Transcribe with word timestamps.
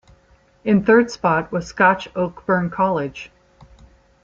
In 0.63 0.83
third 0.83 1.11
spot 1.11 1.51
was 1.51 1.67
Scotch 1.67 2.11
Oakburn 2.15 2.71
College. 2.71 3.29